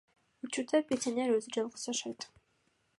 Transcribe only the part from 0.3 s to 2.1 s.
Учурда пенсионер өзү жалгыз